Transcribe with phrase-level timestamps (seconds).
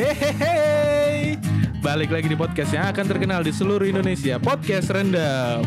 [0.00, 1.36] Hehehe.
[1.84, 5.64] Balik lagi di podcast yang akan terkenal di seluruh Indonesia Podcast Rendam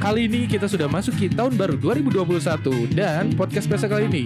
[0.00, 4.24] Kali ini kita sudah masuk ke tahun baru 2021 Dan podcast spesial kali ini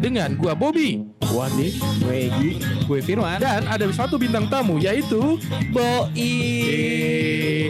[0.00, 2.50] Dengan gua Bobby Wandi, gue Egi,
[2.90, 3.38] gue Firman.
[3.38, 5.38] Dan ada satu bintang tamu yaitu
[5.70, 6.42] Boi.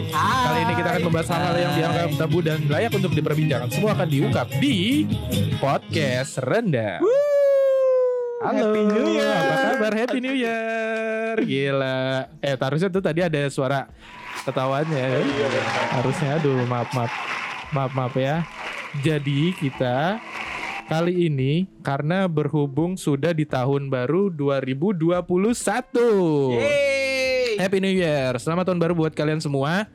[0.09, 4.07] Kali ini kita akan membahas hal-hal yang dianggap tabu dan layak untuk diperbincangkan Semua akan
[4.09, 5.05] diungkap di
[5.61, 7.05] Podcast Rendam
[8.51, 9.31] Halo, Happy New Year.
[9.31, 9.93] apa kabar?
[9.95, 11.35] Happy New Year.
[11.39, 12.27] Gila.
[12.43, 13.87] Eh, harusnya tuh tadi ada suara
[14.43, 15.23] ketawanya.
[15.95, 17.11] Harusnya aduh, maaf maaf.
[17.71, 18.43] Maaf maaf ya.
[18.99, 20.19] Jadi kita
[20.91, 26.51] kali ini karena berhubung sudah di tahun baru 2021.
[26.51, 27.55] Yeay.
[27.55, 28.35] Happy New Year.
[28.35, 29.87] Selamat tahun baru buat kalian semua.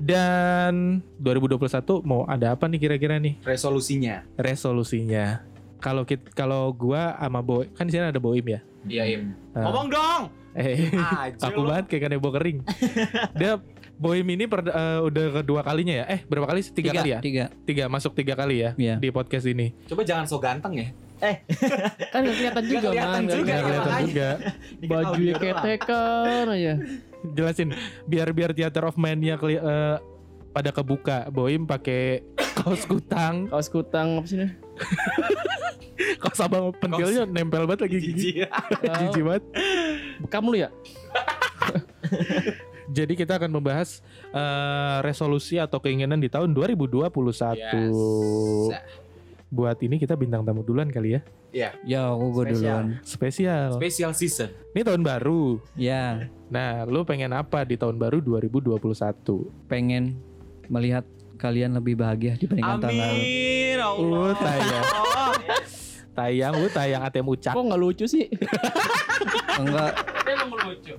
[0.00, 4.24] Dan 2021 mau ada apa nih kira-kira nih Resolusinya.
[4.34, 5.51] resolusinya?
[5.82, 8.60] Kalau kit kalau gua sama Boy kan di sini ada Boim ya.
[8.82, 9.34] Iya, Im.
[9.52, 9.66] Ah.
[9.66, 10.22] Ngomong dong.
[10.52, 10.92] Eh,
[11.40, 12.62] aku banget kayak kanebo kering.
[13.38, 13.58] Dia
[13.98, 16.04] Boim ini per- eh, udah kedua kalinya ya?
[16.06, 16.62] Eh berapa kali?
[16.62, 16.70] sih?
[16.70, 17.18] Tiga, kali ya?
[17.18, 17.44] Tiga.
[17.62, 18.94] Tiga masuk tiga kali ya Iya.
[18.98, 19.74] di podcast ini.
[19.86, 20.88] Coba jangan so ganteng ya.
[22.12, 24.28] kan gak kelihatan juga kelihatan man juga, ya, kelihatan juga.
[24.90, 26.72] bajunya ketekan aja
[27.30, 27.68] Jelasin
[28.10, 29.96] biar biar Theater of Man-nya keli- eh,
[30.50, 31.30] pada kebuka.
[31.30, 32.26] Boim pakai
[32.58, 34.50] kaos kutang, kaos kutang apa sih
[36.22, 38.12] kaos abang pentilnya nempel banget lagi gigi.
[38.42, 38.48] Jijik.
[38.82, 39.44] Jijik banget.
[40.20, 40.68] bekam lu ya
[42.92, 47.08] Jadi kita akan membahas eh, resolusi atau keinginan di tahun 2021.
[47.56, 47.88] Yes.
[49.48, 51.20] Buat ini kita bintang tamu duluan kali ya.
[51.52, 51.70] Iya.
[51.84, 52.56] Ya, aku gue Spesial.
[52.60, 52.86] duluan.
[53.04, 53.68] Spesial.
[53.80, 54.50] Special season.
[54.76, 55.60] Ini tahun baru.
[55.72, 58.76] Ya, Nah, lu pengen apa di tahun baru 2021?
[59.72, 60.20] pengen
[60.68, 61.04] melihat
[61.40, 63.16] kalian lebih bahagia dibandingkan tahun lalu.
[63.16, 63.78] Amin.
[63.80, 64.28] Uh, Allah.
[64.36, 64.84] tayang.
[66.12, 67.56] Tayang, lu tayang ATM ucap.
[67.56, 68.28] kok nggak lucu sih
[69.60, 69.92] Enggak,
[70.24, 70.94] emang lucu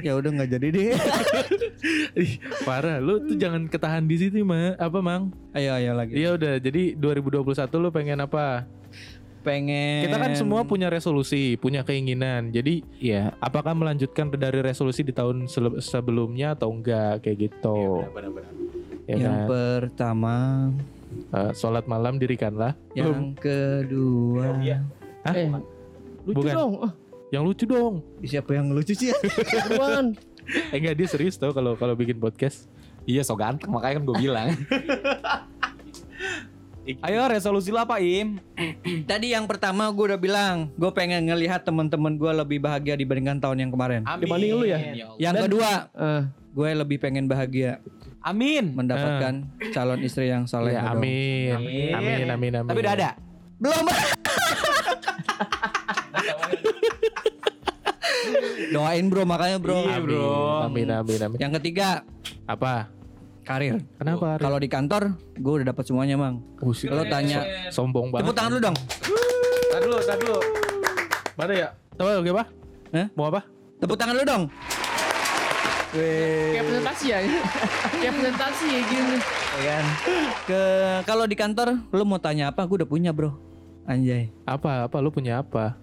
[0.00, 0.88] ya udah nggak jadi deh.
[2.20, 3.00] Ih, parah.
[3.00, 4.76] Lu tuh jangan ketahan di situ, Ma.
[4.76, 5.32] Apa, Mang?
[5.52, 6.12] ayo, ayo lagi.
[6.14, 6.56] Iya udah.
[6.56, 7.40] Jadi 2021
[7.76, 8.68] lu pengen apa?
[9.40, 10.04] Pengen.
[10.04, 12.52] Kita kan semua punya resolusi, punya keinginan.
[12.52, 13.32] Jadi, Iya.
[13.40, 15.48] apakah melanjutkan dari resolusi di tahun
[15.80, 18.04] sebelumnya atau enggak kayak gitu?
[18.12, 18.52] Benar-benar.
[19.08, 19.48] Ya yang kan?
[19.48, 20.36] pertama,
[21.10, 22.74] Eh, sholat malam dirikanlah.
[22.90, 22.94] Belum.
[22.94, 24.44] yang kedua.
[25.20, 25.34] Hah?
[25.34, 25.48] eh
[26.22, 26.54] lucu Bukan.
[26.54, 26.72] dong
[27.30, 27.94] Yang lucu dong.
[28.20, 29.10] Siapa yang lucu sih?
[29.68, 30.14] buruan
[30.72, 32.66] Eh enggak dia serius tau kalau kalau bikin podcast.
[33.04, 34.48] Iya, so ganteng makanya kan gue bilang.
[37.00, 38.42] Ayo resolusi lo apa, Im?
[39.10, 43.62] Tadi yang pertama gue udah bilang, gue pengen ngelihat teman-teman gue lebih bahagia dibandingkan tahun
[43.62, 44.02] yang kemarin.
[44.02, 44.26] Amin.
[44.26, 44.78] Dibanding lu ya?
[44.80, 45.16] Allah.
[45.16, 47.78] Yang Dan- kedua, Eh, gue lebih pengen bahagia
[48.20, 48.76] Amin.
[48.76, 50.76] mendapatkan calon istri yang soleh.
[50.76, 51.56] Ya, amin.
[51.56, 51.94] Amin.
[51.96, 52.68] Amin amin amin.
[52.68, 53.10] Tapi udah ada.
[53.56, 53.84] Belum.
[58.70, 59.82] Doain bro makanya bro.
[59.82, 60.62] Iya, bro.
[60.68, 61.38] Amin amin amin.
[61.40, 62.04] Yang ketiga
[62.46, 62.92] Apa?
[63.50, 63.82] karir.
[63.98, 64.38] Kenapa?
[64.38, 66.38] Kalau di kantor gue udah dapat semuanya mang.
[66.62, 67.42] Lo tanya.
[67.74, 68.30] sombong banget.
[68.30, 68.76] Tepuk tangan dulu dong.
[69.70, 70.40] Tadi dulu, tadi dulu.
[71.34, 71.68] Mana ya?
[71.98, 72.44] Tahu oke apa?
[72.94, 73.06] Hah?
[73.18, 73.40] Mau apa?
[73.82, 74.42] Tepuk tangan dulu dong.
[75.92, 77.18] Kayak presentasi ya
[78.00, 79.16] kayak presentasi ya gini
[79.50, 79.84] Ya kan.
[80.46, 80.60] Ke
[81.04, 82.62] kalau di kantor lo mau tanya apa?
[82.64, 83.34] Gue udah punya bro.
[83.84, 84.30] Anjay.
[84.46, 84.86] Apa?
[84.86, 85.74] Apa lu punya apa?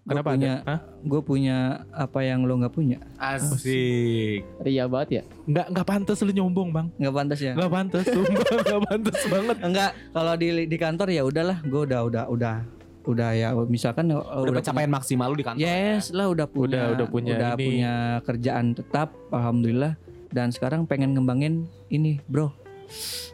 [0.00, 0.66] Gua Kenapa punya, ada?
[0.66, 0.78] Hah?
[1.04, 1.56] Gue punya
[1.92, 2.98] apa yang lo nggak punya?
[3.20, 4.40] Asik.
[4.64, 6.86] ria banget ya Enggak enggak pantas lu nyombong, Bang.
[6.96, 7.52] Nggak pantas ya?
[7.52, 9.56] Enggak pantas, sumpah enggak pantas banget.
[9.60, 9.90] Enggak.
[10.16, 11.58] Kalau di di kantor ya udahlah.
[11.62, 12.56] Gue udah udah udah
[13.02, 15.60] udah ya misalkan uh, Udah pencapaian maksimal lu di kantor.
[15.60, 17.64] Yes lah udah punya Udah- udah punya udah ini.
[17.64, 19.96] punya kerjaan tetap alhamdulillah
[20.28, 21.54] dan sekarang pengen ngembangin
[21.88, 22.52] ini bro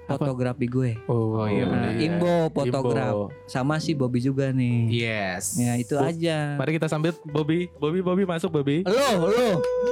[0.07, 1.99] fotografi gue Oh, Oh, iya, Nah, bener.
[1.99, 5.57] Imbo fotograf sama si Bobby juga nih Yes.
[5.57, 7.67] ya itu Bo- aja Mari kita sambut Bobby.
[7.75, 8.85] Bobby Bobby masuk Bobby.
[8.85, 9.49] lo lo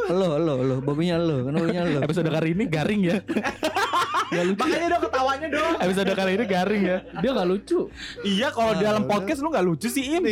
[0.07, 3.19] lo lo lo Bobbynya lo kenapa lo Episode kali ini garing ya.
[4.33, 5.75] Makanya dong ketawanya dong.
[5.81, 6.99] Episode kali ini garing ya.
[7.21, 7.81] dia nggak lucu
[8.25, 10.25] Iya, kalau di dalam podcast lu nggak lucu sih, Im.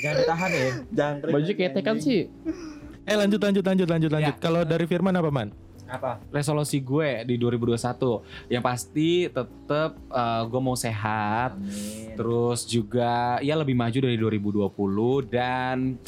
[0.00, 0.70] Jangan ditahan ya.
[0.94, 2.32] Jangan baju ketekan sih
[3.08, 4.36] Eh lanjut lanjut lanjut lanjut lanjut.
[4.36, 4.40] Ya.
[4.40, 5.50] Kalau dari Firman apa man?
[5.90, 6.22] Apa?
[6.30, 7.74] Resolusi gue di 2021
[8.46, 9.98] yang pasti tetap
[10.46, 11.58] gue mau sehat,
[12.14, 15.98] terus juga ya lebih maju dari 2020 dan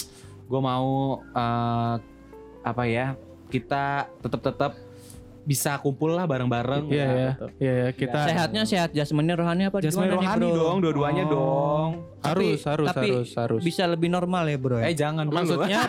[0.47, 1.95] gue mau eh,
[2.63, 3.19] apa ya
[3.51, 4.73] kita tetap tetap
[5.43, 6.87] bisa kumpul lah bareng-bareng.
[6.87, 7.31] Iya ya.
[7.57, 10.55] Iya ya, kita sehatnya sehat jasmani rohani apa nih, rohani bro?
[10.57, 11.31] dong, dua-duanya Oh.
[11.31, 11.89] dong.
[12.23, 13.61] harus Tapi- harus tapi harus harus.
[13.61, 14.87] bisa lebih normal ya bro ya?
[14.87, 15.37] Eh jangan dulu.
[15.37, 15.81] Maksudnya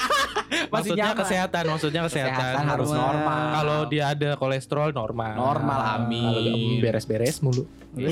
[0.72, 1.20] maksudnya nyaman.
[1.20, 3.04] kesehatan, maksudnya kesehatan, Kesehatan harus Normal.
[3.04, 3.40] normal.
[3.52, 5.32] Kalau dia ada kolesterol normal.
[5.34, 6.80] Normal, Kalau amin.
[6.80, 7.68] beres-beres mulu.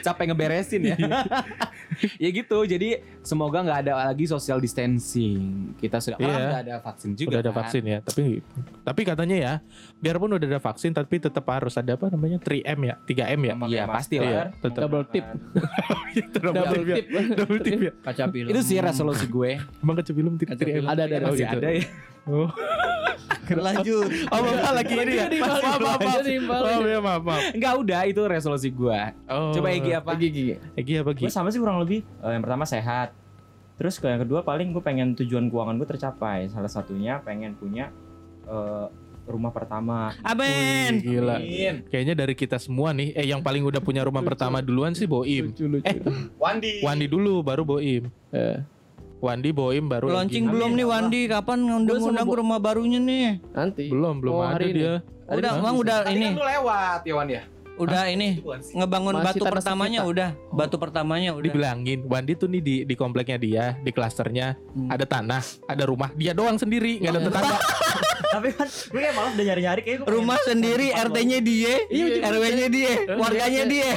[0.00, 0.96] capek ngeberesin ya.
[2.16, 2.58] ya gitu.
[2.62, 2.88] Jadi
[3.20, 5.72] semoga nggak ada lagi social distancing.
[5.76, 6.28] Kita sudah Iya.
[6.28, 7.28] udah ada vaksin juga.
[7.30, 7.58] udah ada kan.
[7.60, 7.98] vaksin ya.
[8.00, 8.24] Tapi
[8.82, 9.52] tapi katanya ya,
[9.98, 13.54] biarpun udah ada vaksin tapi tetap harus ada apa namanya 3M ya, 3M ya.
[13.66, 14.46] Iya pasti Iya, lah.
[14.54, 14.80] tetap.
[14.82, 15.24] Double tip.
[16.32, 17.06] double, Double tip.
[17.06, 17.22] ya.
[17.34, 17.92] Double tip ya.
[18.02, 18.48] Kaca film.
[18.48, 19.50] Itu sih resolusi gue.
[19.78, 20.74] Emang kaca film tip Kaca 3M.
[20.74, 20.88] film.
[20.88, 21.26] Ada ada ada.
[21.28, 21.58] Masih gitu.
[21.58, 21.84] ada ya.
[22.26, 22.48] Oh.
[23.66, 24.08] Lanjut.
[24.30, 25.26] Oh, Bapak lagi ini ya.
[25.42, 26.22] Maaf, maaf, maaf.
[26.22, 27.42] Maaf ya, maaf, maaf.
[27.52, 29.00] Enggak udah itu resolusi gue.
[29.26, 29.52] Oh.
[29.52, 30.10] Coba Egi apa?
[30.14, 30.54] Gigi gigi.
[30.78, 31.26] Egi apa Gi?
[31.26, 32.06] Gue sama sih kurang lebih.
[32.22, 33.12] Eh, yang pertama sehat.
[33.76, 36.46] Terus yang kedua paling gue pengen tujuan keuangan gue tercapai.
[36.48, 37.90] Salah satunya pengen punya
[38.46, 38.86] eh,
[39.26, 40.14] rumah pertama.
[40.22, 41.02] Amin.
[41.02, 41.36] Wih, gila.
[41.38, 41.74] Amin.
[41.90, 45.50] Kayaknya dari kita semua nih, eh yang paling udah punya rumah pertama duluan sih Boim.
[45.50, 45.86] Lucu lucu.
[45.86, 45.98] Eh,
[46.38, 46.82] Wandi.
[46.82, 48.10] Wandi dulu baru Boim.
[48.34, 48.58] Eh,
[49.22, 51.20] Wandi, Boim baru Launching belum nih Wandi?
[51.24, 53.38] Kapan ngundang-ngundang ke rumah barunya nih?
[53.52, 53.86] nanti.
[53.86, 54.78] Belum, belum Oh, ada hari ini.
[54.82, 54.94] dia.
[55.24, 57.42] Ada Udah, emang udah Tadi ini, kan lu lewat ya Wan ya.
[57.72, 58.36] udah ini
[58.74, 60.12] ngebangun Masih batu pertamanya sekitar.
[60.12, 60.30] udah.
[60.52, 61.44] Batu pertamanya udah.
[61.46, 64.90] Dibilangin, Wandi tuh nih di di kompleknya dia, di klasternya Hmm.
[64.90, 67.56] ada tanah, ada rumah, dia doang sendiri, nggak ada tetangga.
[68.32, 71.74] Tapi kan gue kayak malas udah nyari-nyari kayak gue Rumah sendiri, RT-nya dia,
[72.22, 73.90] RW-nya dia, warganya dia.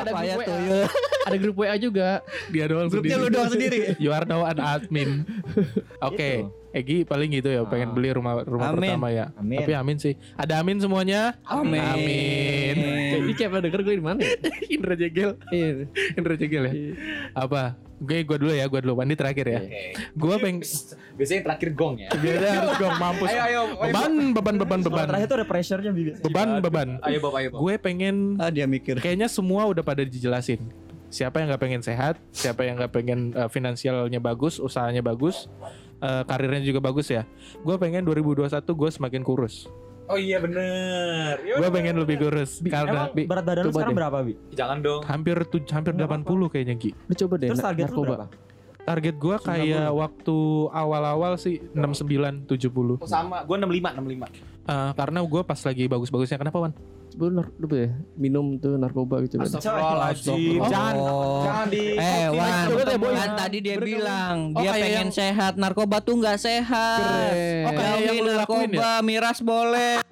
[0.00, 0.56] Ada grup tuh.
[0.56, 0.80] WA.
[1.20, 2.08] Ada grup WA juga.
[2.48, 3.28] dia doang Grupnya sendiri.
[3.28, 3.78] lu doang sendiri.
[4.00, 5.28] You are now an admin.
[6.08, 7.94] Oke, Egi paling gitu ya, pengen Ah.
[7.94, 8.94] beli rumah rumah Amin.
[8.94, 9.34] pertama ya.
[9.34, 9.58] Amin.
[9.58, 10.14] Tapi amin sih.
[10.34, 11.34] Ada amin semuanya.
[11.42, 11.82] Amin.
[11.82, 12.76] Amin.
[13.10, 14.20] Jadi kayak pernah denger gue di mana?
[14.20, 14.30] ya?
[14.76, 15.68] Indra Jegel, Iya.
[16.14, 16.72] Indra Jegel ya.
[17.34, 17.74] Apa?
[17.98, 18.96] Gue gua dulu ya, gua dulu.
[18.96, 19.60] Wandi terakhir ya.
[19.60, 19.82] Oke.
[20.14, 20.56] Gua peng
[21.12, 22.08] Biasanya yang terakhir gong ya.
[22.14, 23.28] biasanya harus gong mampus.
[23.28, 23.62] Ayo ayo.
[23.76, 25.06] Beban, beban, beban, beban.
[25.06, 26.10] terakhir tuh ada pressure-nya Bibi.
[26.22, 26.88] Beban, beban.
[27.02, 27.52] Ayo Bob, ayo.
[27.52, 28.96] Gue pengen Ah dia mikir.
[28.96, 30.64] kayaknya semua udah pada dijelasin.
[31.10, 35.50] Siapa yang nggak pengen sehat, siapa yang nggak pengen uh, finansialnya bagus, usahanya bagus,
[36.00, 37.22] uh, karirnya juga bagus ya.
[37.60, 39.68] Gue pengen 2021 gue semakin kurus.
[40.10, 41.38] Oh iya bener.
[41.46, 43.98] Ya Gue pengen lebih kurus karena Emang berat badan lu sekarang deh.
[44.02, 44.34] berapa Bi?
[44.50, 45.00] Jangan dong.
[45.06, 46.90] hampir tuj- hampir Nggak 80 kayaknya Gi.
[47.06, 47.48] Lu coba deh.
[47.54, 48.26] Terus target lu berapa?
[48.80, 50.36] Target gue kayak waktu
[50.72, 52.98] awal-awal sih 69 70.
[52.98, 53.46] Oh, sama.
[53.46, 54.34] Gue 65 65.
[54.66, 56.72] Uh, karena gue pas lagi bagus-bagusnya kenapa Wan?
[57.10, 59.36] Coba nar- lu ya minum tuh narkoba gitu.
[59.36, 59.50] coba.
[59.50, 60.56] Astagfirullahaladzim.
[60.56, 60.66] Oh.
[60.66, 60.94] Jangan
[61.42, 63.12] jangan di Eh Wan, deh, Boy.
[63.12, 67.32] kan tadi dia bilang Oh, dia pengen yang- sehat, narkoba tuh nggak sehat.
[67.66, 68.78] Oh, kayak yang lu lakuin ya?
[68.78, 69.94] narkoba, miras boleh.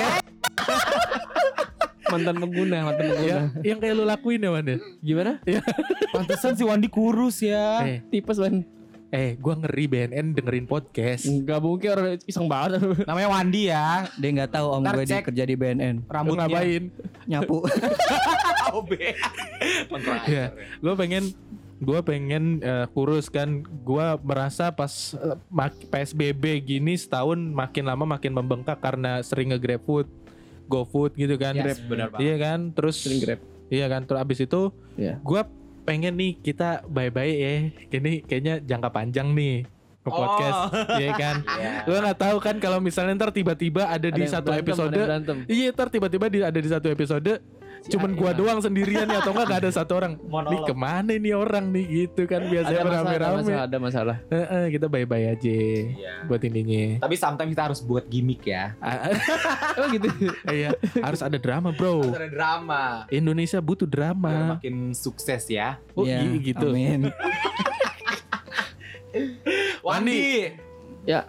[2.08, 3.28] mantan pengguna, mantan pengguna.
[3.28, 4.78] Ya, yang kayak lu lakuin ya Wan ya?
[4.98, 5.32] Gimana?
[6.14, 7.84] Pantesan si Wandi kurus ya.
[7.84, 8.64] Eh, Tipes man.
[9.08, 11.24] Eh gue ngeri BNN dengerin podcast.
[11.24, 12.76] Enggak mungkin orang iseng banget.
[13.08, 14.04] Namanya Wandi ya.
[14.14, 15.96] Dia nggak tahu om gue kerja di BNN.
[15.98, 16.44] Lu Rambutnya.
[16.44, 16.82] ngapain?
[17.24, 17.64] Nyapu.
[18.78, 18.90] OB.
[20.28, 21.32] Ya, gue pengen
[21.78, 28.04] gue pengen eh, kurus kan gue merasa pas eh, mak- PSBB gini setahun makin lama
[28.04, 30.10] makin membengkak karena sering nge-grab food
[30.66, 32.20] GoFood gitu kan Yes, benar banget.
[32.20, 33.40] iya kan terus Sering grab.
[33.70, 35.22] iya kan terus abis itu Iya.
[35.22, 35.40] gue
[35.88, 37.52] pengen nih kita bye-bye ya.
[37.88, 39.64] Ini kayaknya jangka panjang nih
[40.04, 40.60] ke podcast
[41.00, 41.40] iya kan?
[41.88, 45.32] Gue nggak tahu kan kalau misalnya ntar tiba-tiba ada, di yang satu berantem, episode ada.
[45.48, 47.40] Iya ntar tiba-tiba di, ada di satu episode
[47.88, 50.64] Cuman gua doang sendirian ya Atau enggak gak ada satu orang Nih Monolog.
[50.64, 54.16] ke mana nih orang nih Gitu kan Ada biasanya masalah, ada rame-rame masalah, ada masalah.
[54.28, 55.58] Heeh, Kita bye-bye aja
[55.88, 56.14] Iya.
[56.24, 58.76] Buat intinya Tapi sometimes kita harus buat gimmick ya.
[59.76, 60.08] Emang gitu.
[60.44, 62.82] Iya Harus ada drama bro Harus ada drama.
[63.08, 65.80] Indonesia butuh Biar drama makin sukses ya.
[65.92, 67.08] Oh Ya, iya gitu Amin.
[69.80, 70.52] Wandi.
[71.04, 71.24] Ya.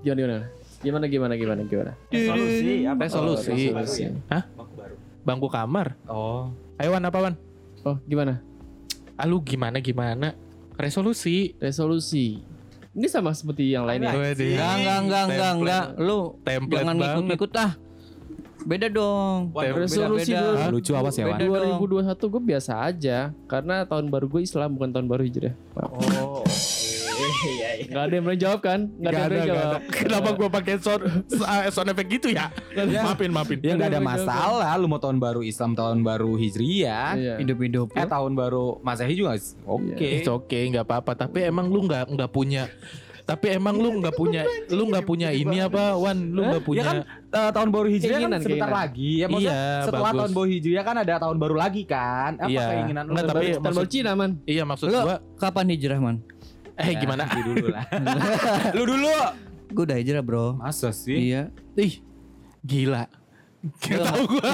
[0.00, 0.38] Gimana gimana?
[0.76, 1.92] Gimana gimana gimana gimana?
[2.08, 3.00] Resolusi apa?
[3.02, 3.50] Resolusi.
[3.50, 4.02] Oh, Resolusi.
[4.30, 4.42] Hah?
[5.26, 6.54] Bangku kamar Oh.
[6.78, 7.34] Ayo Wan apa Wan
[7.82, 8.38] Oh, gimana?
[9.14, 10.34] ah, lu gimana gimana
[10.74, 12.38] Resolusi Resolusi.
[12.92, 14.12] Ini sama seperti yang lainnya.
[14.12, 15.84] Enggak, enggak, enggak, enggak, enggak.
[15.98, 17.08] Lu Template jangan banget.
[17.12, 17.72] ngikut-ngikut ah.
[18.62, 19.38] Beda dong.
[19.52, 20.64] Waduh, Resolusi beda-beda.
[20.64, 20.74] dulu.
[20.74, 21.38] Lucu apa sih, Wan?
[21.38, 21.76] Beda.
[21.76, 25.54] 2021 gue biasa aja karena tahun baru gue Islam bukan tahun baru Hijriah.
[25.76, 26.45] Oh.
[27.38, 27.88] Iya iya.
[27.88, 28.80] Gak ada yang berani jawab kan?
[28.96, 29.80] Gak ada yang berani jawab.
[29.90, 31.02] Kenapa gua pakai sound,
[31.68, 32.48] sound effect gitu ya?
[33.02, 33.58] Maafin, maafin.
[33.60, 34.72] Ya nggak ada masalah.
[34.76, 37.10] Lu mau tahun baru Islam, tahun baru Hijriah.
[37.14, 37.34] Iya.
[37.38, 37.92] Hidup-hidup.
[37.92, 39.96] Eh tahun baru Masehi juga oke.
[39.98, 41.12] It's okay, nggak apa-apa.
[41.18, 42.70] Tapi emang lu nggak nggak punya.
[43.26, 46.30] Tapi emang lu nggak punya, lu nggak punya ini apa, Wan?
[46.30, 46.78] Lu nggak punya.
[46.78, 48.70] Ya kan eh, tahun baru Hijriah kan sebentar keinginan.
[48.70, 49.10] lagi.
[49.18, 50.18] Ya maksudnya Iya, setelah bagus.
[50.22, 52.30] tahun baru Hijriah kan ada tahun baru lagi kan.
[52.38, 52.64] Apa Iya.
[52.70, 53.12] keinginan lu?
[53.18, 54.30] Nggak, tapi baru- tahun baru Cina man.
[54.46, 55.18] Iya maksud Lu gua.
[55.42, 56.16] kapan hijrah, Man?
[56.76, 57.24] Eh Ya, gimana?
[57.24, 57.84] nanti dulu lah.
[58.76, 59.12] lu dulu.
[59.72, 60.60] Gue udah hijrah, Bro.
[60.60, 61.32] Masa sih?
[61.32, 61.48] Iya.
[61.74, 62.00] Ih,
[62.62, 63.08] gila.
[63.82, 64.50] Gak tahu gua.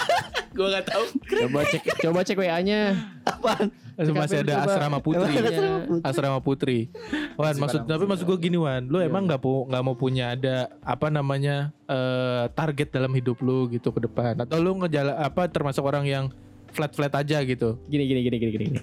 [0.56, 1.04] gua nggak tahu.
[1.46, 2.80] Coba cek coba cek WA-nya.
[3.98, 4.66] Masih ada Coba.
[4.66, 5.30] asrama putri.
[5.30, 5.62] Iya.
[6.02, 6.78] asrama putri.
[7.38, 10.34] Wan, Masih maksud tapi maksud gua gini Wan, lu emang nggak pu nggak mau punya
[10.34, 15.46] ada apa namanya eh target dalam hidup lu gitu ke depan atau lu ngejala apa
[15.46, 16.24] termasuk orang yang
[16.74, 17.78] flat flat aja gitu.
[17.86, 18.80] Gini gini gini gini gini.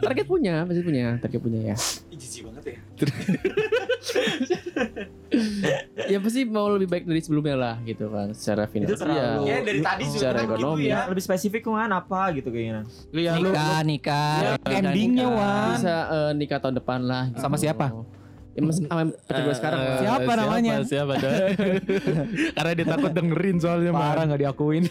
[0.00, 1.76] Target punya, pasti punya, target punya ya.
[2.10, 2.78] Jijik banget ya.
[6.06, 9.42] Ya pasti mau lebih baik dari sebelumnya lah gitu kan, secara finansial.
[9.42, 10.86] Ya dari tadi juga secara ekonomi.
[10.86, 10.94] ya.
[10.94, 12.82] Ya, lebih spesifik kan apa gitu kayaknya.
[13.10, 15.26] Iya, lu, nikah nikah Ya, nikah, endingnya.
[15.26, 15.68] Wan.
[15.74, 17.22] Bisa eh, nikah tahun depan lah.
[17.32, 17.40] gitu.
[17.40, 17.86] Sama siapa?
[18.54, 19.80] Ya, mas, sama pacar gue sekarang.
[19.82, 20.74] Eh, Siapa namanya?
[20.86, 21.34] Siapa dah?
[22.54, 24.26] Karena dia takut dengerin soalnya Parah Man.
[24.30, 24.82] nggak diakuin.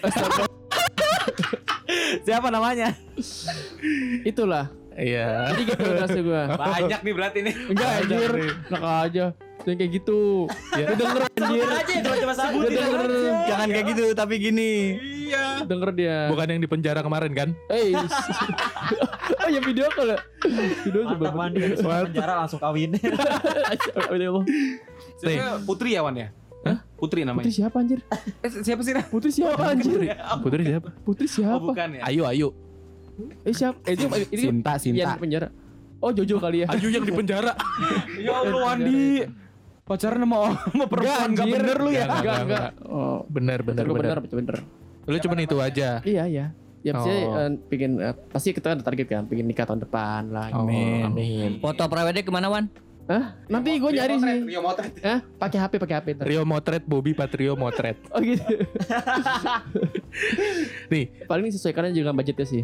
[2.22, 2.94] Siapa namanya?
[4.22, 4.70] Itulah.
[4.94, 5.50] Iya.
[5.50, 6.42] Jadi gitu rasa gue.
[6.54, 7.56] Banyak nih berarti nih.
[7.74, 8.32] Enggak anjir,
[8.70, 9.26] enak aja.
[9.64, 10.22] Yang kayak gitu.
[10.78, 10.86] Ya.
[10.94, 11.68] Dia denger anjir.
[12.04, 13.02] Coba-coba Dia denger,
[13.50, 14.72] jangan kayak gitu tapi gini
[15.66, 16.18] denger dia.
[16.30, 17.50] Bukan yang di penjara kemarin kan?
[17.72, 17.96] Eh.
[19.42, 20.18] oh ya video ya.
[20.84, 21.32] Video coba.
[21.32, 21.60] Mantap mandi
[22.12, 22.92] penjara langsung kawin.
[25.24, 25.64] Siapa?
[25.64, 26.30] Putri ya Wan ya?
[27.04, 27.44] Putri namanya.
[27.44, 28.00] Putri siapa anjir?
[28.40, 28.94] Eh, siapa sih?
[29.12, 30.00] Putri siapa anjir?
[30.40, 30.90] Putri siapa?
[31.04, 31.60] Putri Oh siapa?
[31.62, 32.02] bukan ya.
[32.08, 32.48] Ayu, Ayu.
[33.44, 33.76] Eh siapa?
[33.84, 35.12] Eh, itu ini Sinta, yang Sinta.
[35.12, 35.48] di penjara.
[36.00, 36.68] Oh Jojo kali ya.
[36.70, 37.52] Ayu yang di penjara.
[38.24, 39.28] Ya Allah Wandi.
[39.84, 42.06] Pacaran sama sama perempuan enggak bener lu ya.
[42.06, 42.72] Enggak, Enggak enggak, enggak.
[42.88, 44.18] Oh, Bener, bener, bener bener.
[44.24, 44.58] bener bener.
[45.04, 45.90] Lu cuman itu aja.
[46.02, 46.46] Iya iya.
[46.80, 47.36] Ya pasti Oh.
[47.38, 50.48] eh, pingin eh, pasti kita ada target kan, pingin nikah tahun depan lah.
[50.50, 50.64] gitu.
[50.64, 51.04] Amin.
[51.06, 51.52] Amin.
[51.60, 52.72] foto prawednya ke mana Wan
[53.04, 53.36] Hah?
[53.46, 54.38] Nanti gue nyari sih.
[54.48, 54.94] Rio Motret.
[55.00, 55.20] Hah?
[55.38, 56.08] Pakai HP, pakai HP.
[56.16, 56.26] ntar.
[56.26, 58.00] Rio Motret, Bobby Patrio Motret.
[58.10, 58.44] Oh gitu.
[60.88, 62.64] Nih, Paling disesuaikan aja dengan budgetnya sih.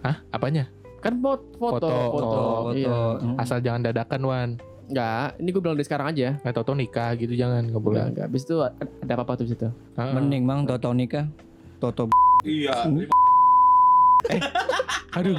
[0.00, 0.22] hah?
[0.28, 0.66] Apanya?
[0.98, 1.88] Kan foto, foto, Foto.
[2.10, 2.38] foto.
[2.66, 2.96] foto Iya.
[3.20, 3.36] Hmm.
[3.38, 4.50] Asal jangan dadakan, Wan.
[4.86, 6.28] Enggak, ini gue bilang dari sekarang aja.
[6.40, 8.02] Nggak tau nikah gitu jangan, nggak Enggak, boleh.
[8.06, 8.24] enggak.
[8.26, 9.68] Habis itu ada apa-apa tuh di situ.
[9.94, 11.26] Mending bang toto nikah
[11.78, 12.02] toto
[12.42, 12.86] Iya.
[15.16, 15.36] Aduh,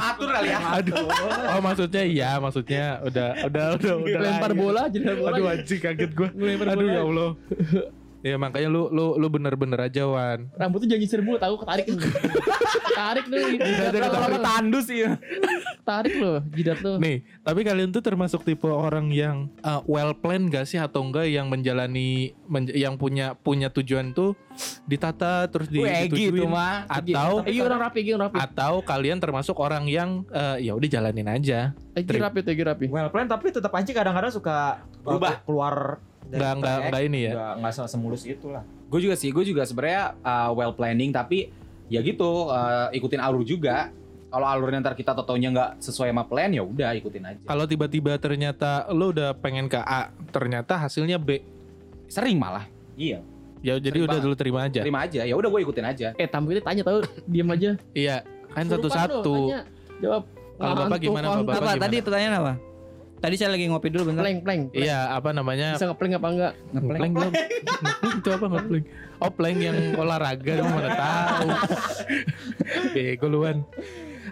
[0.00, 0.58] Atur kali ya.
[0.80, 1.04] aduh.
[1.52, 4.20] Oh maksudnya iya, maksudnya udah, udah, udah, udah.
[4.24, 5.30] Lempar bola jadi bola.
[5.36, 6.28] Aduh anjing kaget gue.
[6.64, 7.30] Aduh ya Allah.
[8.24, 10.48] Ya makanya lu lu lu bener-bener aja Wan.
[10.56, 12.00] Rambutnya jangan nyisir mulu tahu ketarik nih.
[12.96, 13.44] tarik nih.
[13.68, 14.08] Jidat lo.
[14.08, 14.40] ketarik.
[14.40, 15.10] Tandus ya.
[15.84, 16.96] Tarik loh jidat lo.
[16.96, 21.28] Nih, tapi kalian tuh termasuk tipe orang yang uh, well plan gak sih atau enggak
[21.28, 24.32] yang menjalani menj- yang punya punya tujuan tuh
[24.88, 26.88] ditata terus di Wih, Egi itu ditujuin mah.
[26.88, 28.36] atau Egi orang rapi, orang rapi.
[28.40, 31.76] atau kalian termasuk orang yang uh, ya udah jalanin aja.
[31.92, 32.84] Egi rapi tuh, Egi rapi.
[32.88, 35.44] Well plan tapi tetap aja kadang-kadang suka Berubah.
[35.44, 36.00] keluar
[36.32, 36.80] enggak track.
[36.88, 37.32] enggak ini ya.
[37.34, 38.62] Nggak nggak se- semulus itu lah.
[38.88, 41.50] Gue juga sih, gue juga sebenarnya uh, well planning tapi
[41.90, 43.90] ya gitu uh, ikutin alur juga.
[44.34, 47.38] Kalau alurnya ntar kita totonya nggak sesuai sama plan ya udah ikutin aja.
[47.46, 51.38] Kalau tiba-tiba ternyata lu udah pengen ke A, ternyata hasilnya B.
[52.10, 52.66] Sering malah.
[52.98, 53.22] Iya.
[53.62, 54.26] Ya jadi Sering udah banget.
[54.26, 54.80] dulu terima aja.
[54.82, 55.20] Terima aja.
[55.22, 56.08] Ya udah gue ikutin aja.
[56.18, 57.78] Eh, tamu itu tanya tahu, diam aja.
[57.94, 59.54] Iya, kan satu-satu.
[59.54, 59.60] tanya.
[60.02, 60.22] Jawab.
[60.54, 61.26] Kalau Bapak gimana.
[61.38, 61.54] Bapak?
[61.54, 61.82] apa gimana?
[61.86, 62.52] tadi pertanyaan apa
[63.16, 64.62] tadi saya lagi ngopi dulu bentar Plank, plank.
[64.68, 64.78] plank.
[64.78, 65.74] Iya, apa namanya?
[65.74, 66.52] Bisa ngeplank apa enggak?
[66.70, 67.32] Ngeplank belum?
[68.18, 68.84] Itu apa ngeplank?
[69.16, 71.48] Oh, plank yang olahraga dong mana tahu.
[72.94, 73.62] Bego luan.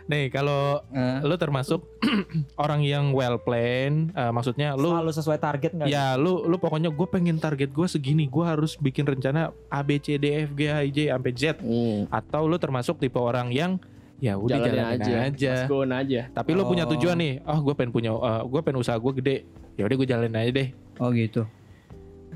[0.03, 1.87] Nih, kalau Eh, lu termasuk
[2.59, 5.89] orang yang well plan, eh, maksudnya lu Selalu sesuai target nggak?
[5.89, 9.97] ya lu lu pokoknya gue pengen target gue segini, gue harus bikin rencana A B
[9.97, 11.43] C D F G H I J sampai Z.
[11.57, 12.05] Hmm.
[12.09, 13.79] Atau lu termasuk tipe orang yang
[14.23, 15.51] ya udah Jalanin jalanin aja.
[15.59, 15.67] aja.
[15.67, 16.23] Go aja.
[16.31, 16.95] Tapi lu punya Oh.
[16.95, 19.37] tujuan nih, oh gue pengen punya, gue pengen usaha gue gede.
[19.75, 20.69] Ya udah gue jalanin aja deh.
[20.97, 21.43] oh gitu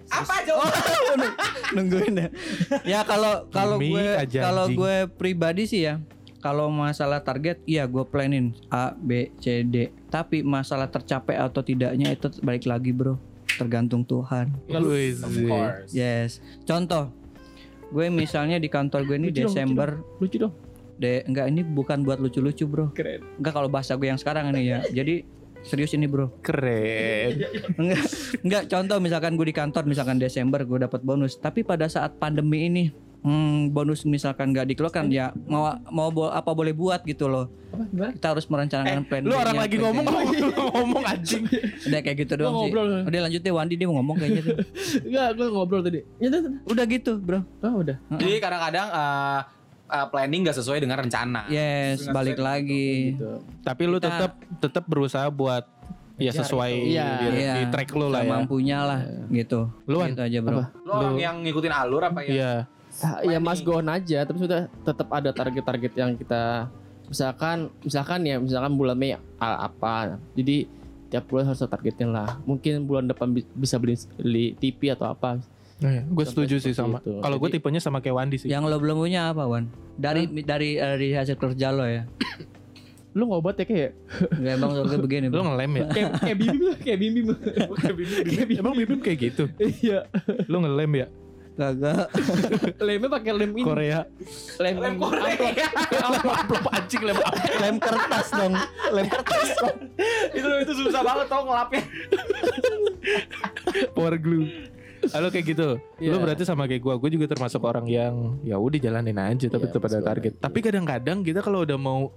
[0.06, 1.30] Apa jawaban?
[1.74, 2.28] nungguin ya
[2.86, 5.98] ya kalau kalau gue kalau gue pribadi sih ya
[6.38, 12.10] kalau masalah target iya gue planin A B C D tapi masalah tercapai atau tidaknya
[12.10, 13.18] itu balik lagi bro
[13.52, 15.90] tergantung Tuhan Of course.
[15.90, 17.10] yes contoh
[17.90, 19.88] gue misalnya di kantor gue ini Lucu dong, lucu Desember
[20.18, 20.54] Lucu dong.
[20.96, 23.20] De enggak ini bukan buat lucu-lucu bro Keren.
[23.36, 25.24] enggak kalau bahasa gue yang sekarang ini ya jadi
[25.62, 27.42] serius ini bro Keren.
[27.76, 28.02] enggak
[28.40, 32.64] enggak contoh misalkan gue di kantor misalkan Desember gue dapat bonus tapi pada saat pandemi
[32.64, 32.84] ini
[33.18, 38.08] hmm, bonus misalkan nggak dikeluarkan ya mau mau bo- apa boleh buat gitu loh Apa
[38.10, 40.48] kita harus merencanakan plan Lu orang lagi plan ngomong C-nya.
[40.70, 41.42] ngomong anjing.
[41.82, 42.88] udah kayak gitu doang sih ngobrol.
[43.02, 44.56] udah lanjut deh Wandi dia mau ngomong kayaknya tuh
[45.02, 46.00] Enggak, gue ngobrol tadi.
[46.16, 46.28] Ya
[46.64, 47.96] udah gitu bro Oh, udah.
[48.12, 49.40] Jadi kadang-kadang uh,
[49.86, 51.46] uh, planning nggak sesuai dengan rencana.
[51.48, 53.30] yes balik lagi Gitu.
[53.60, 55.64] Tapi lu Kita- tetap tetap berusaha buat
[56.16, 56.72] ya sesuai.
[56.86, 57.06] Iya.
[57.18, 57.52] di, Iya.
[57.54, 58.30] di track lu lah ya.
[58.32, 60.64] mampunya lah gitu Luan, gitu aja bro Apa?
[60.78, 62.30] Lu orang yang ngikutin alur apa ya?
[62.30, 62.52] Iya.
[62.96, 66.64] Ah, ya mas go on aja, tapi sudah tetap ada target-target yang kita
[67.06, 70.16] misalkan misalkan ya misalkan bulan Mei apa.
[70.32, 70.64] Jadi
[71.06, 72.30] tiap bulan harus ada targetnya lah.
[72.42, 75.36] Mungkin bulan depan bi- bisa beli, beli TV atau apa.
[75.76, 76.98] Gue Sampai setuju sih sama.
[77.00, 78.48] Kalau gue tipenya sama kayak Wandi sih.
[78.48, 82.08] yang lo belum punya apa Wan dari dari eh, dari hasil kerja lo ya
[83.12, 83.90] Lu ngobat ya kayak
[84.30, 85.44] Enggak emang soalnya begini Lu bro.
[85.48, 85.86] ngelem ya?
[85.88, 87.26] kayak kayak bibim lah, kayak bibim.
[88.56, 89.44] Emang bibim kayak gitu?
[89.80, 90.04] Iya.
[90.48, 91.08] Lu ngelem ya?
[91.56, 92.12] Kagak.
[92.84, 93.64] Lemnya pakai lem ini.
[93.64, 94.04] Korea.
[94.60, 95.24] Lem, Lem Korea.
[95.32, 97.56] lem amplop anjing lem amplop.
[97.56, 98.52] Lem kertas dong.
[98.92, 99.48] Lem kertas.
[100.36, 101.80] itu itu susah banget tau ngelapnya.
[103.96, 104.44] power glue.
[105.14, 105.68] Halo kayak gitu.
[105.80, 106.18] Lu Iya.
[106.18, 106.94] berarti sama kayak gua.
[106.98, 110.32] Gua juga termasuk orang yang ya udah jalanin aja tapi Iya, tetap ada target.
[110.40, 112.10] Tapi kadang-kadang kita kalau udah mau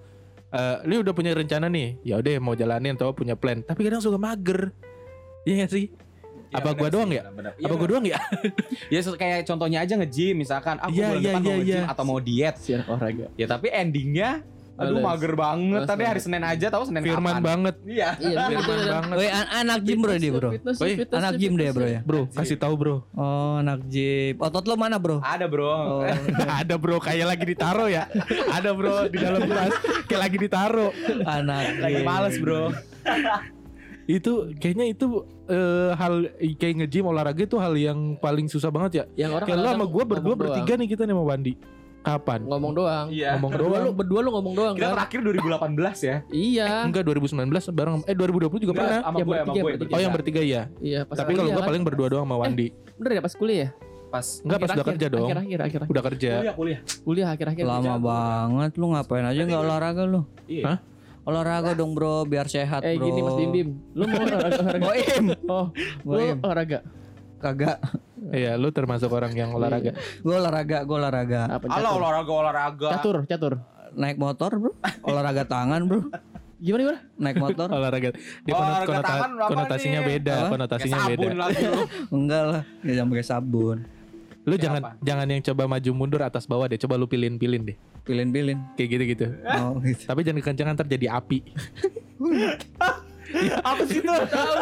[0.50, 3.62] eh lu udah punya rencana nih, ya udah mau jalanin atau punya plan.
[3.62, 4.74] Tapi kadang suka mager.
[5.46, 5.86] Iya gak sih?
[6.50, 7.30] Apa gua doang ya?
[7.62, 8.18] Apa gua doang ya?
[8.90, 11.92] Ya kayak contohnya aja nge-gym misalkan aku Iya, bulan iya, depan mau iya, nge-gym iya.
[11.94, 12.56] atau mau diet.
[12.58, 13.28] Siar olahraga.
[13.38, 14.42] Ya tapi endingnya
[14.80, 15.82] aduh mager banget.
[15.84, 16.20] Tadi hari.
[16.20, 17.44] Senin aja tahu Senin Firman kapan?
[17.44, 17.76] banget.
[17.84, 18.10] Iya.
[18.16, 19.16] Iya, Firman banget.
[19.20, 20.50] Woi, an- anak gym bro dia bro.
[20.56, 22.00] Woi, Anak gym dia bro ya.
[22.02, 22.96] Bro, kasih tahu bro.
[23.14, 24.40] Oh, anak gym.
[24.40, 25.20] Otot lo mana bro?
[25.20, 25.68] Ada bro.
[25.68, 26.02] Oh,
[26.64, 28.08] ada bro kayak lagi ditaro ya.
[28.50, 29.74] Ada bro di dalam kelas
[30.08, 30.88] kayak lagi ditaro.
[31.22, 32.08] anak Lagi gym.
[32.08, 32.72] males bro.
[34.10, 35.06] Itu kayaknya itu
[35.46, 36.26] eh, hal
[36.58, 39.28] kayak nge-gym olahraga itu hal yang paling susah banget ya.
[39.28, 41.54] Yang orang Kayak lu sama gue berdua bertiga nih kita nih mau Wandi.
[42.00, 42.40] Kapan?
[42.40, 42.50] doang.
[42.50, 43.06] ngomong doang.
[43.10, 43.30] Iya.
[43.36, 43.84] Ngomong Berdua doang.
[43.84, 44.94] lu berdua lu ngomong doang Kita kan?
[44.96, 46.16] terakhir 2018 ya.
[46.30, 46.68] Iya.
[46.84, 49.00] Enggak 2019 bareng eh 2020 juga pernah.
[49.02, 49.72] sama Yang gue, bertiga, gue.
[49.76, 49.92] bertiga.
[49.92, 50.62] Oh yang bertiga ya.
[50.80, 51.68] Iya, pas Tapi kalau gue kan.
[51.68, 52.68] paling berdua doang sama Wandi.
[52.96, 53.70] bener ya pas kuliah ya?
[54.10, 55.28] Pas Enggak pas udah kerja dong.
[55.28, 55.80] Akhir-akhir akhir.
[55.86, 56.32] Udah kerja.
[56.34, 56.80] kuliah kuliah.
[57.04, 57.64] Kuliah akhir-akhir.
[57.64, 60.22] Lama banget lu ngapain aja nggak olahraga lu?
[60.46, 60.64] Iya.
[60.66, 60.78] Hah?
[61.22, 63.06] Olahraga dong bro, biar sehat Eh bro.
[63.06, 63.70] gini Mas Dindim.
[63.94, 64.56] Lu mau olahraga?
[64.64, 64.82] olahraga?
[64.82, 65.26] Boim.
[65.46, 65.66] Oh,
[66.02, 66.80] lu olahraga.
[67.38, 67.78] Kagak.
[68.30, 69.94] Iya, lu termasuk orang yang olahraga.
[70.20, 71.42] Gue olahraga, gue olahraga.
[71.50, 71.98] Apa catur?
[71.98, 72.88] olahraga olahraga.
[72.92, 73.54] Catur, catur.
[73.92, 74.72] Naik motor bro,
[75.02, 76.14] olahraga tangan bro.
[76.58, 77.00] Gimana gimana?
[77.16, 77.68] Naik motor.
[77.72, 78.10] olahraga.
[78.44, 80.08] Dia Olahraga konota- tangan apa konotasinya nih?
[80.12, 80.50] beda, Apa?
[80.52, 81.24] konotasinya beda.
[81.24, 81.80] sabun lagi lu.
[82.12, 83.78] Enggak lah, ya jangan pakai sabun.
[84.40, 84.92] Lu Kayak jangan apa?
[85.02, 86.78] jangan yang coba maju mundur atas bawah deh.
[86.78, 87.78] Coba lu pilin-pilin deh.
[88.04, 88.58] Pilin-pilin.
[88.76, 89.26] Kayak gitu-gitu.
[89.46, 90.04] Oh gitu.
[90.04, 91.40] Tapi jangan kekencangan ntar jadi api.
[93.62, 94.10] Apa sih itu?
[94.10, 94.54] Tahu, tahu,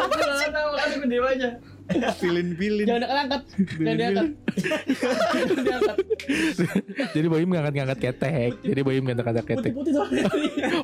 [0.52, 1.32] tahu, kan gue
[1.88, 2.14] diem aja.
[2.20, 2.86] Pilin-pilin.
[2.86, 3.42] Jangan diangkat.
[3.80, 4.28] Jangan diangkat.
[7.10, 8.52] Jadi Boim ngangkat-ngangkat ketek.
[8.60, 9.72] Jadi Boim ngangkat-ngangkat ketek.
[9.72, 10.24] Putih-putih soalnya.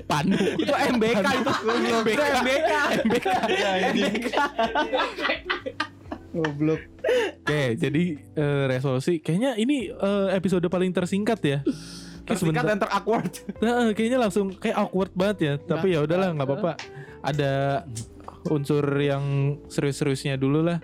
[0.05, 0.37] Panu.
[0.57, 1.53] Itu MBK itu.
[1.95, 2.23] MBK.
[3.05, 3.29] MBK.
[3.93, 4.29] MBK.
[6.35, 6.83] Goblok.
[7.45, 11.59] Oke, jadi eh, resolusi kayaknya ini eh, episode paling tersingkat ya.
[12.25, 13.33] Tersingkat sebentar- dan terawkward.
[13.61, 15.53] Nah, kayaknya langsung kayak awkward banget ya.
[15.61, 16.73] Tapi ya udahlah nggak apa-apa.
[17.23, 17.85] Ada
[18.47, 19.23] unsur yang
[19.67, 20.79] serius-seriusnya dulu lah.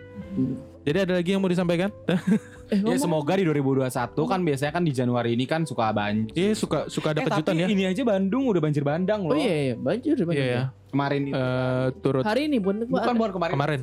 [0.81, 1.90] Jadi ada lagi yang mau disampaikan?
[2.70, 3.90] Eh, Ya semoga di 2021
[4.31, 6.31] kan biasanya kan di Januari ini kan suka banjir.
[6.33, 7.68] Iya suka suka ada Eh, kejutan tapi ya.
[7.68, 9.35] ini aja Bandung udah banjir bandang loh.
[9.35, 10.38] Oh iya, iya, banjir, banjir.
[10.38, 10.62] Iya ya.
[10.87, 11.35] Kemarin itu.
[11.35, 13.53] Eh, turut Hari ini bukan bukan bukan kemarin.
[13.59, 13.81] kemarin.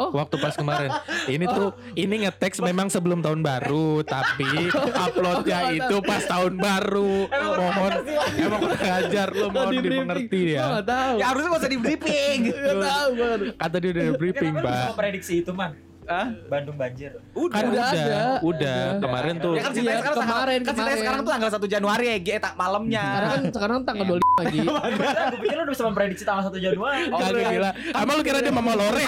[0.00, 0.08] Oh.
[0.16, 0.88] Waktu pas kemarin.
[1.28, 7.28] Ini tuh ini ngeteks memang sebelum tahun baru, tapi uploadnya itu pas tahun baru.
[7.28, 7.92] Mohon
[8.32, 10.80] emang kurang ajar lu mohon dimengerti ya.
[11.20, 12.38] Ya harusnya gak usah di briefing.
[12.48, 13.10] Nggak tahu.
[13.60, 14.96] Kata dia udah briefing, Pak.
[14.96, 16.26] prediksi itu man Hah?
[16.44, 17.94] Bandung banjir Kan Udah udah, ada.
[17.94, 18.78] udah, Udah.
[18.98, 19.54] kemarin tuh.
[19.54, 21.00] Ya kan ceritanya Iya, sekarang tanggal- kemarin, kan ceritanya kemarin.
[21.00, 23.02] sekarang tuh tanggal 1 Januari ya, G, tak malamnya.
[23.04, 24.58] Sekarang kan sekarang tanggal 25 lagi.
[25.30, 27.70] Gue pikir lu udah bisa memprediksi tanggal 1 Januari Kagak gila.
[27.94, 29.04] Emang lu kira dia mama lore?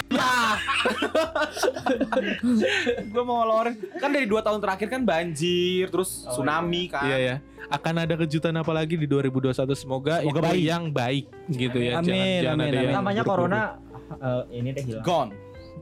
[3.03, 7.35] gue mau ngeluarin kan dari dua tahun terakhir kan banjir terus tsunami kan Iya ya.
[7.65, 10.61] Akan ada kejutan apa lagi di 2021 semoga, Semoga itu baik.
[10.61, 11.97] yang baik gitu ya.
[11.97, 12.85] Amin, jangan jangan amin, ada amin.
[12.85, 13.61] yang namanya corona
[14.13, 15.31] eh, ini deh hilang gone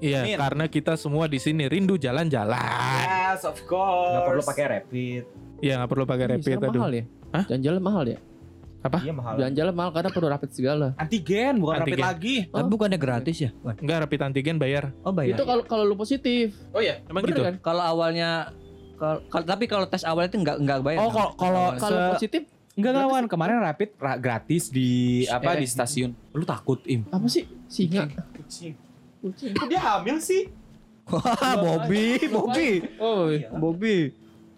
[0.02, 0.36] Iya, Amin.
[0.36, 2.58] karena kita semua di sini rindu jalan-jalan.
[3.30, 5.24] yes of course nggak perlu pakai rapid
[5.62, 6.74] Iya, nggak perlu pakai rapid aduh.
[6.76, 7.04] mahal ya?
[7.32, 7.44] Hah?
[7.48, 8.20] Jalan-jalan mahal ya?
[8.98, 10.88] iya mahal Jalan-jalan mahal karena perlu rapid segala.
[10.98, 12.02] antigen bukan rapid Antigen.
[12.04, 13.50] lagi Tapi bukannya gratis ya?
[13.78, 14.90] Enggak rapid antigen bayar.
[15.00, 15.38] Oh bayar.
[15.38, 16.58] Itu kalau kalau lu positif.
[16.72, 17.42] oh iya Emang Bener gitu?
[17.46, 17.56] kan?
[17.62, 18.50] Kalau awalnya
[18.98, 20.98] kalau tapi kalau tes awal itu nggak nggak bayar.
[21.00, 21.14] oh kan?
[21.14, 21.78] kalau kalau Awalnya.
[21.80, 22.42] Kalau se- positif
[22.74, 24.90] enggak kawan kemarin rapid ra- gratis di
[25.28, 25.62] apa Eh.
[25.62, 27.46] di stasiun lu takut im apa sih?
[27.68, 28.10] Singa.
[28.10, 28.74] kucing Kucing.
[29.22, 30.50] Kok dia hamil sih
[31.04, 34.14] Wah, Bobby, Bobby, Oh, Bobby.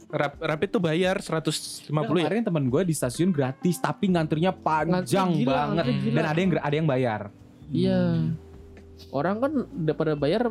[0.08, 2.30] Rap- rapid tuh bayar 150 Nah, ya.
[2.30, 6.13] kemarin teman gue di stasiun gratis tapi ngantrinya panjang gila, banget gila.
[6.13, 7.21] dan ada yang ada yang bayar
[7.67, 8.02] iya.
[9.10, 10.45] Orang kan udah pada bayar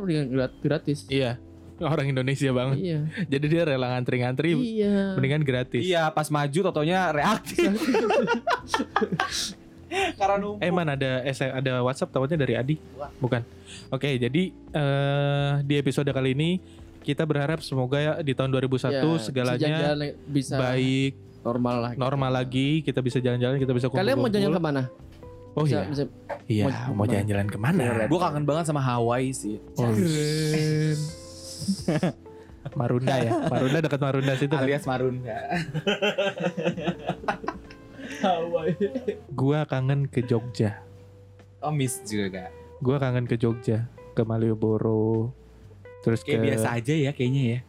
[0.59, 1.07] gratis.
[1.07, 1.39] Iya.
[1.79, 2.77] Orang Indonesia banget.
[2.77, 2.99] Iya.
[3.25, 5.15] Jadi dia rela ngantri-ngantri Iya.
[5.15, 5.81] mendingan gratis.
[5.81, 7.71] iya pas maju totonya reaktif
[10.19, 12.75] karena numpuk Eh man ada S- ada WhatsApp tahunya dari Adi.
[13.17, 13.41] Bukan.
[13.89, 16.57] Oke, jadi eh di episode kali ini
[16.99, 19.77] kita berharap semoga ya di tahun 2001 Ya, segalanya
[20.23, 21.91] bisa baik, normal lah.
[21.93, 23.99] normal lagi, kita bisa jalan-jalan, kita bisa kumpul.
[23.99, 24.83] Kalian mau jalan ke mana?
[25.53, 25.85] Oh Bisa- iya.
[25.85, 26.09] bisa-
[26.43, 27.83] Iya, mau- mau jalan-jalan ke mana?
[28.03, 29.91] gue kangen banget sama Hawaii sih Oh,
[32.73, 33.31] Marunda ya.
[33.45, 34.63] Marunda dekat Marunda situ kan.
[34.63, 35.37] alias Marunda
[39.29, 40.79] Gua kangen ke Jogja.
[41.59, 42.47] oh miss juga
[42.79, 45.31] Gua kangen ke Jogja, ke Malioboro.
[46.03, 47.59] terus ke Kayak biasa aja ya kayaknya ya.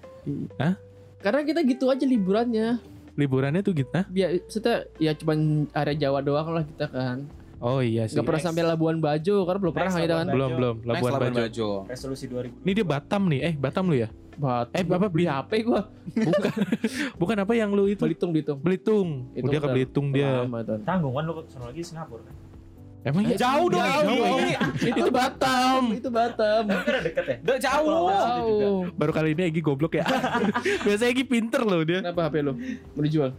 [1.21, 2.83] Karena kita gitu aja liburannya.
[3.14, 3.95] liburannya tuh gitu.
[3.95, 4.11] Hah?
[4.11, 7.31] Biar kita ya cuman area Jawa doang lah kita kan.
[7.62, 8.19] Oh iya sih.
[8.19, 8.49] Gak pernah Next.
[8.51, 10.27] sampai Labuan Bajo karena belum pernah Next, kita kan.
[10.27, 10.59] Labuan belum Bajo.
[10.59, 11.43] belum Next Labuan Labuan Bajo.
[11.47, 11.69] Bajo.
[11.87, 12.67] Resolusi 2000.
[12.67, 13.40] Ini dia Batam nih.
[13.40, 14.09] Eh Batam lu ya?
[14.35, 15.87] Bat, Eh, Bapak beli HP gua.
[16.11, 16.53] Bukan.
[17.20, 18.03] Bukan apa yang lu itu?
[18.03, 18.59] Belitung Belitung.
[18.61, 19.09] Belitung.
[19.33, 20.44] Itu Udah ke Belitung dia.
[20.83, 22.35] Tanggung kan lu sono lagi Singapura kan.
[23.05, 23.37] Emang ya?
[23.37, 23.85] Jauh dong.
[23.85, 24.38] Jauh, jauh.
[24.40, 24.55] Egi.
[24.97, 25.83] itu Batam.
[25.92, 26.62] itu Batam.
[26.64, 27.37] Kan deket ya.
[27.68, 28.09] Jauh.
[28.09, 28.79] Jauh.
[28.97, 30.09] Baru kali ini Egi goblok ya.
[30.88, 32.01] Biasanya Egi pinter loh dia.
[32.01, 32.57] Kenapa HP lu?
[32.97, 33.37] Mau dijual?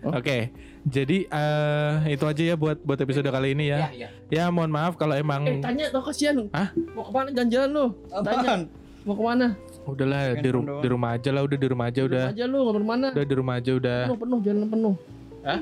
[0.00, 0.16] Oh.
[0.16, 0.48] Oke,
[0.80, 3.92] jadi eh itu aja ya buat buat episode kali ini ya.
[3.92, 4.08] iya.
[4.32, 6.40] Ya mohon maaf kalau emang Eh tanya tau kasihan.
[6.56, 6.72] Hah?
[6.96, 7.86] Mau ke mana jalan-jalan lu?
[8.24, 8.64] Tanya.
[9.04, 9.46] Mau ke mana?
[9.84, 12.24] Udahlah di, ru- di rumah aja lah, udah di rumah aja Di udah.
[12.26, 13.06] rumah aja lu nggak ke mana?
[13.10, 13.98] Udah di rumah aja udah.
[14.04, 14.94] Penuh penuh jalan penuh.
[15.40, 15.60] Hah?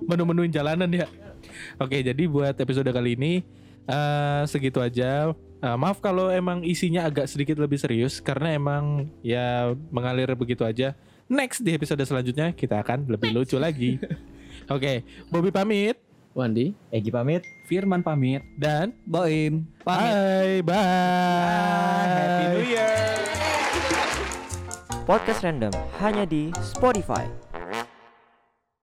[0.00, 1.06] Menu-menuin jalanan ya.
[1.76, 3.32] Oke, jadi buat episode kali ini
[3.84, 5.32] eh segitu aja.
[5.60, 10.96] Eh, maaf kalau emang isinya agak sedikit lebih serius karena emang ya mengalir begitu aja.
[11.28, 14.00] Next di episode selanjutnya kita akan lebih lucu lagi.
[14.74, 15.98] Oke, Bobby pamit
[16.40, 16.72] Wandi.
[16.88, 17.44] Egi pamit.
[17.68, 18.40] Firman pamit.
[18.56, 19.68] dan Boim.
[19.84, 20.12] Pamit.
[20.16, 22.08] bye bye.
[22.08, 22.96] Happy New Year.
[25.04, 27.49] Podcast Random hanya di Spotify.